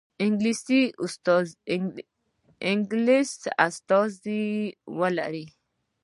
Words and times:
انګلیس 2.65 3.29
استازی 3.65 4.45
ولري. 4.97 5.45